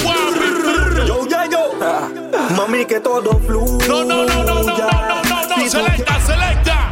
[1.06, 1.62] Yo, ya, yo.
[2.56, 3.86] Mami, que todo fluya.
[3.88, 5.54] No, no, no, no, no, no, no, no, no.
[5.56, 6.52] Si tú Selecta, selecta.
[6.64, 6.91] Mami.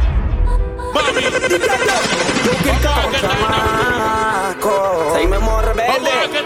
[2.63, 4.73] que cago, chamaco.
[5.13, 5.87] Soy memo rebelde.
[5.87, 6.41] Vamos a que.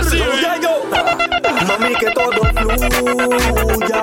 [0.00, 0.18] Así.
[1.66, 4.00] Mami, que todo fluya.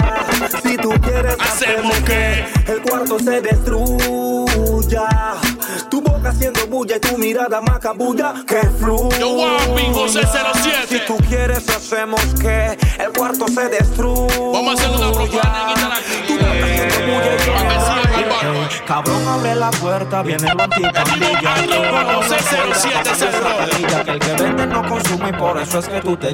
[0.64, 5.08] Si tú quieres, Hacemos que el cuarto se destruya.
[5.89, 8.34] Tu boca haciendo bulla y tu mirada macabulla.
[8.48, 9.18] Que fluya.
[9.20, 10.88] Yo, Guapi, José 07.
[10.88, 14.52] Si tú quieres, hacemos que el cuarto se destruya.
[14.54, 16.28] Vamos a hacer una propaganda aquí.
[16.28, 17.66] Tu boca haciendo bulla y tu
[18.98, 21.54] Cabrón, abre la puerta, viene el antipandilla.
[21.54, 22.38] Arroba José
[22.74, 23.70] 07 ese brother.
[23.70, 26.34] Pandilla, Que el que vende no consume y por eso es que tú te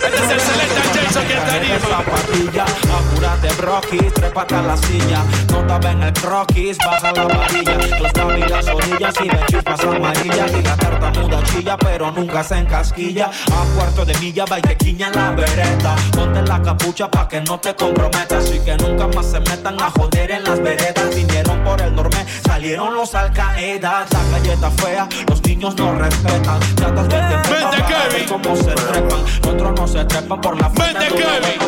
[0.00, 0.20] llevas.
[0.20, 1.78] Este es el Selecta Jason que te anima.
[1.78, 5.24] zapatilla, apúrate broquis, trépate a la silla.
[5.50, 7.76] No estaba en el croquis, baja la varilla.
[7.76, 10.52] Los y las orillas y de chispas amarillas.
[10.52, 13.26] Y la tartamuda chilla, pero nunca se encasquilla.
[13.26, 15.96] A cuarto de milla va y que quiña en la vereda.
[16.12, 18.50] Ponte la capucha pa' que no te comprometas.
[18.54, 21.14] Y que nunca más se metan a joder en las veredas.
[21.14, 22.24] Vinieron por el norme,
[22.60, 24.06] salieron los alcaedas.
[24.12, 26.60] La galleta fea, los niños no respetan.
[26.76, 28.28] Chatas vete, Vente, Kevin.
[28.28, 29.20] cómo se trepan.
[29.48, 31.58] Otros no se trepan por la Vente, de Kevin.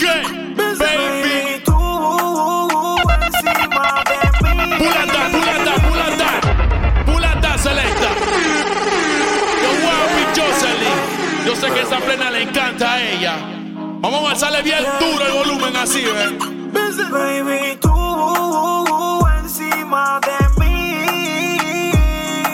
[0.00, 0.22] ¿Qué?
[0.80, 1.62] Baby.
[1.64, 4.76] Tú encima de mí.
[4.78, 6.28] Pulanda, pulanda, pulanda.
[7.06, 8.08] Pulanda, selecta.
[9.62, 10.98] Yo, Guapi, Jocelyn.
[11.46, 13.36] Yo sé que esa plena le encanta a ella.
[14.00, 16.36] Vamos a alzarle bien duro el volumen así, ¿eh?
[17.12, 17.78] Baby,
[19.96, 21.90] de mí.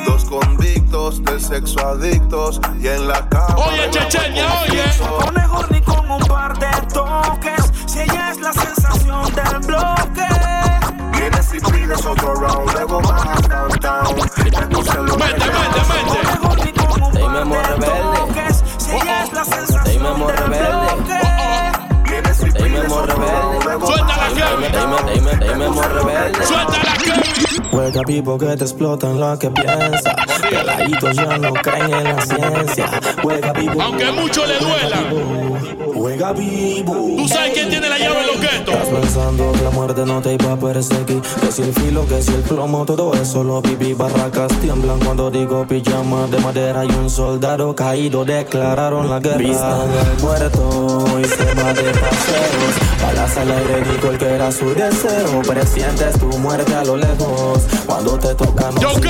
[0.07, 3.57] Dos convictos de sexo adictos y en la cama.
[3.57, 4.85] Oye, Checheña, oye.
[5.01, 7.73] Con el ni con un par de toques.
[7.87, 10.29] Si ella es la sensación del bloque.
[11.19, 14.17] Vienes y pides otro round, luego bajas downtown.
[14.37, 16.19] Vente, vente, vente.
[17.43, 18.55] Rebelde.
[18.79, 19.25] Si oh, ella oh.
[19.25, 21.21] es la sensación del bloque.
[21.25, 21.83] Oh,
[22.69, 23.87] Rebelde.
[23.87, 24.29] Suelta la
[24.71, 24.99] cama.
[26.47, 27.22] Suelta la.
[27.73, 30.15] Juega vivo que te explotan lo que piensa.
[30.49, 33.01] Peladitos ya no creen en la ciencia.
[33.23, 33.81] Juega vivo.
[33.81, 35.92] Aunque mucho le duela.
[36.03, 37.15] Juega vivo.
[37.17, 38.75] ¿Tú sabes quién tiene la llave en los guetos?
[38.75, 41.23] Estás pensando que la muerte no te iba a perseguir.
[41.23, 43.95] Que si el filo, que si el plomo, todo eso lo viví.
[43.95, 49.39] Barracas tiemblan cuando digo pijama de madera Y un soldado caído declararon la guerra.
[49.39, 52.75] Vistan al muerto y se va de paseos.
[53.01, 55.43] Balas al aire dijo el que era su deseo.
[55.47, 57.63] Presientes tu muerte a lo lejos.
[57.87, 59.01] Cuando te tocan los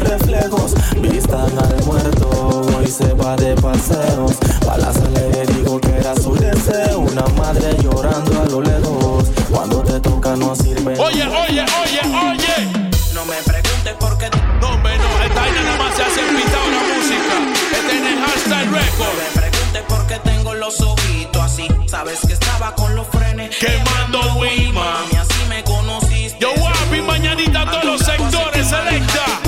[0.00, 0.74] reflejos.
[1.00, 4.32] Vistan al muerto y se va de paseos.
[4.66, 5.80] Balas al aire dijo
[6.14, 12.00] deseo Una madre llorando a lo lejos Cuando te toca no sirve Oye, oye, oye,
[12.04, 12.90] oye.
[13.14, 14.28] No me preguntes por qué
[14.60, 15.24] No, hombre, no.
[15.24, 17.34] Esta vaina nada más se hace invitado la música.
[17.78, 19.16] Este es el hashtag record.
[19.18, 21.68] me preguntes por qué tengo los ojitos así.
[21.86, 25.02] Sabes que estaba con los frenes Quemando Wilma.
[25.02, 26.38] Mami, así me conociste.
[26.40, 29.40] Yo, Guapi, mañanita a todos los sectores, selecta.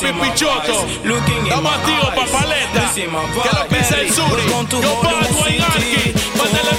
[0.00, 0.86] Pichoto.
[1.44, 2.90] Estamos activos, papaleta.
[2.94, 4.42] Que lo que es el suri.
[4.48, 6.14] Yo pago en Arki.
[6.38, 6.70] Mándale.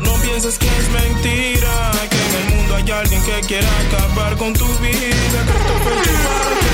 [0.00, 4.54] No pienses que es mentira Que en el mundo hay alguien que quiera acabar con
[4.54, 5.58] tu vida Que que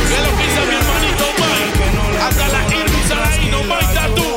[0.06, 2.22] Que lo que hice mi hermanito Mike.
[2.22, 4.36] Hasta la Irving Saraíno, Mike Tatu.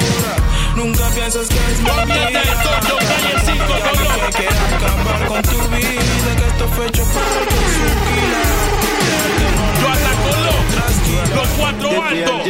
[0.75, 4.33] Nunca pienses que es mentira mientas esto, yo calle 5 Que color.
[4.35, 8.58] quiera acabar con tu vida Que esto fue hecho para que color.
[11.35, 12.43] Los cuatro altos.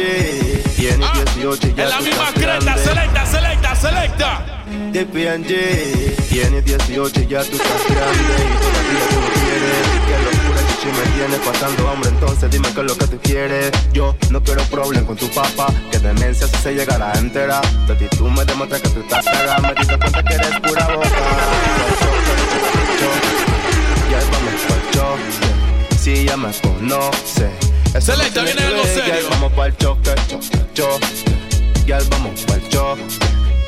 [0.76, 2.76] Tiene 18 y ya En la tú misma estás creta.
[2.78, 4.64] Selecta, selecta, selecta.
[4.92, 8.20] de P&J Tienes 18 y ya tú estás grande.
[8.20, 9.86] Y todavía tú no quieres.
[10.06, 12.10] Qué locura chichi me tienes pasando hambre.
[12.10, 13.70] Entonces dime qué es lo que tú quieres.
[13.92, 17.94] Yo no quiero problem con tu papá Que demencia si se llegara a enterar De
[17.96, 21.08] ti tú me demuestras que tú estás pegada Me diste cuenta que eres pura boca.
[24.10, 28.00] Ya pa'l choque Si ya me conoce No
[28.44, 29.14] viene algo que serio.
[29.20, 31.06] Ya vamos pa'l choque, choque, choque
[31.86, 33.02] Ya vamos pa'l choque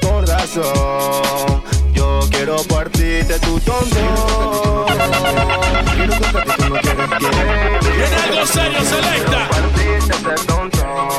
[0.00, 1.62] Corazón,
[1.92, 4.86] yo quiero partirte tu tonto.
[5.94, 7.96] Quiero que ti tú no quieres, quieres.
[7.96, 9.48] Viene algo serio, selecta.
[9.48, 11.18] Partirte ese tonto.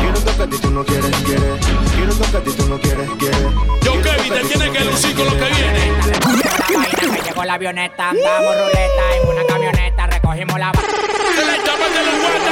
[0.00, 1.66] Quiero que a ti tú no quieres, quieres.
[1.94, 3.52] Quiero que a ti tú no quieres, quieres.
[3.82, 5.92] Yo, Kevin, te tiene que lucir con lo que viene.
[7.12, 9.81] que llegó la avioneta, andamos ruleta en una camioneta,
[10.32, 12.50] recogimos la Selecta, métele un guante,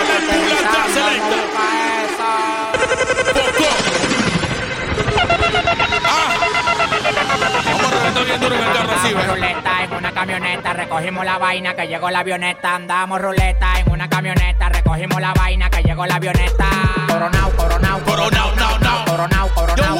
[0.62, 1.38] la selecta.
[6.04, 6.34] Ah.
[7.64, 9.34] Vamos a reventar bien duro en el carro así, Andamos ve.
[9.34, 12.74] ruleta en una camioneta, recogimos la vaina que llegó la avioneta.
[12.74, 16.68] Andamos ruleta en una camioneta, recogimos la vaina que llegó la avioneta.
[17.08, 19.04] Coronao, coronao, Coronao, now, now.
[19.06, 19.96] coronao, coronao.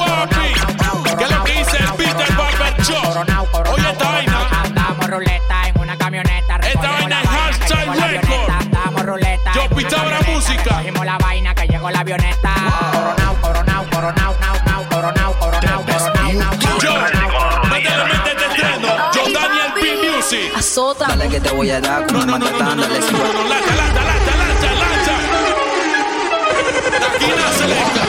[1.17, 3.73] ¿Qué es lo que dice el Peter Barber Show?
[3.73, 4.47] Oye, esta vaina.
[4.63, 7.30] Andamos ruleta en una camioneta, recogimos la vaina
[7.75, 9.05] la record.
[9.05, 10.81] ruleta Yo, Pitabra camioneta, música.
[11.05, 12.53] La vaina que llegó la avioneta.
[12.91, 18.45] Coronao, coronao, coronao, nao, nao, coronao, coronao, coronao, nao, nao, Yo, coronao, métele mente este
[18.45, 18.87] estreno.
[19.13, 19.81] Yo, Daniel P.
[20.15, 20.51] Music.
[20.55, 21.05] Azota.
[21.07, 24.01] Dale que te voy a dar con una matatán, dale sin No, no, lancha, lancha,
[24.09, 25.15] lancha, lancha, lancha.
[27.15, 28.01] Aquí no selecta.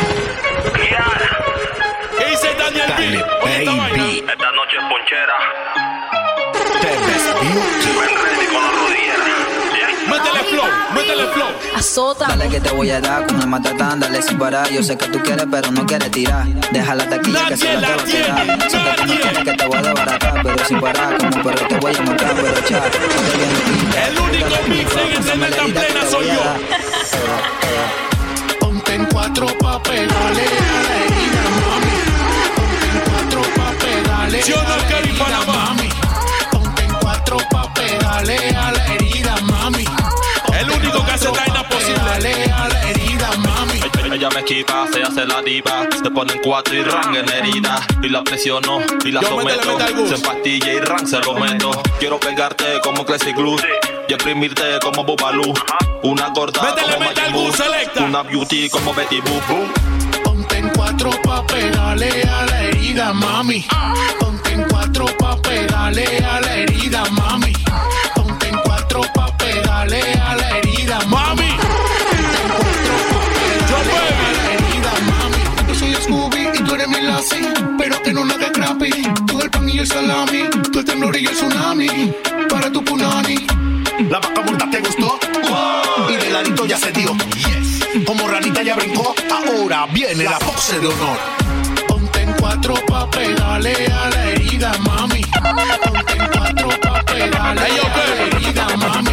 [2.18, 3.00] ¿Qué dice Daniel P?
[3.42, 4.04] Oye, esta vaina.
[4.32, 5.36] Esta noche es ponchera.
[10.08, 11.48] Métele flow, métele flow.
[11.74, 12.26] Azota.
[12.26, 14.68] Dale que te voy a dar con el matatán, dale sin parar.
[14.70, 16.46] Yo sé que tú quieres, pero no quieres tirar.
[16.70, 18.70] Deja la taquilla que se la te va a tirar.
[18.70, 21.16] Sé que tú no quieres que te voy a desbaratar, pero sin parar.
[21.18, 22.54] Como perro te voy a matar, pero.
[24.06, 26.42] El único mix en internet plena soy yo.
[28.60, 31.96] Ponte en cuatro pa' pegarle a la herida, mami.
[32.56, 35.31] Ponte en cuatro pa' pegarle Yo no quiero
[38.22, 39.84] pegarle a la herida, mami.
[40.58, 42.52] El único que hace vaina posible.
[42.52, 43.80] A la herida, mami.
[44.14, 45.86] Ella me esquiva, se hace la diva.
[46.02, 47.80] Se pone en cuatro y ran en la herida.
[48.02, 50.08] Y la presiono y la Yo, someto.
[50.08, 51.70] Se empastilla y ran se lo meto.
[51.98, 53.56] Quiero pegarte como Classic Glue.
[54.08, 55.54] Y exprimirte como Bubalú.
[56.02, 58.04] Una gorda Métele, como Majin Buu.
[58.04, 60.22] Una beauty como Betty Boop.
[60.24, 63.64] Ponte en cuatro pa' pegarle a la herida, mami.
[64.18, 67.51] Ponte en cuatro pa' pegarle a la herida, mami.
[70.93, 71.49] Herida, mami.
[73.68, 75.68] Yo, la herida, mami.
[75.68, 77.49] Yo soy Scooby y tú eres mi Lassie.
[77.78, 78.90] Pero que no la de crappy.
[79.26, 80.45] Tú el pan y el salami.
[80.72, 82.14] Tú el temblor y el tsunami.
[82.49, 83.47] Para tu punani.
[84.11, 85.18] La vaca muerta te gustó
[86.09, 87.14] y de ladito ya se dio.
[87.36, 88.05] Yes.
[88.07, 91.18] Como ranita ya brincó, ahora viene la pose de honor.
[91.86, 95.22] Ponte en cuatro pa' pegarle a la herida, mami.
[95.22, 99.11] Ponte en cuatro pa' pegarle a la herida, mami.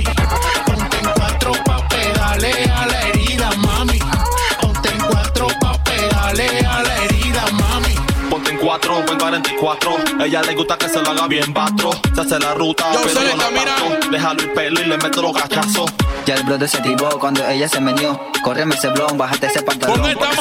[8.70, 9.98] 4 44.
[10.24, 11.90] Ella le gusta que se lo haga bien batro.
[12.14, 14.12] Se hace la ruta, yo pero yo la bato.
[14.12, 15.92] Le jalo el pelo y le meto los cachazos.
[16.28, 18.22] Ya el brother se activó cuando ella se menió.
[18.44, 19.98] Córreme ese blon, bájate ese pantalón.
[19.98, 20.36] Ponme esta más.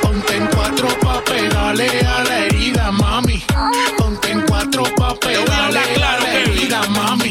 [0.00, 3.44] Ponte en cuatro pa' pegarle a la herida, mami.
[3.98, 7.30] Ponte en cuatro pa' pegarle a la herida, mami.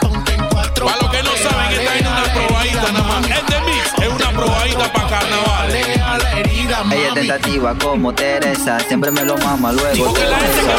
[0.00, 3.28] Ponte en cuatro pa' Para los que no saben, esta es una probadita nada más.
[3.28, 5.59] Este mix es una probadita para carnaval
[7.20, 10.12] tentativa como Teresa, siempre me lo mama luego.
[10.12, 10.36] Te besa,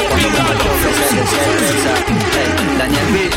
[0.10, 1.94] cuando me ofrece de cerveza.
[2.78, 3.30] Daniel B.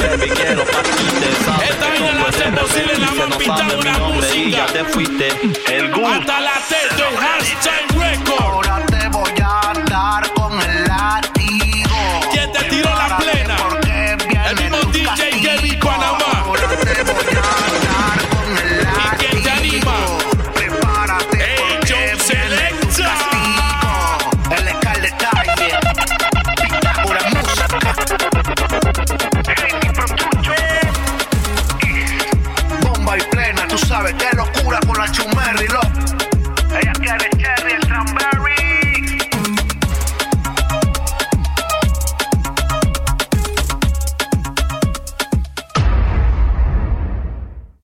[0.00, 1.70] Baby, quiero partirte, ¿sabes?
[1.70, 5.28] Esta que tú posible la difícil, más no de mi nombre y ya te fuiste.
[5.70, 6.08] El Gus.
[6.08, 8.40] Hasta la teto en hashtag record.
[8.40, 10.43] Ahora te voy a dar con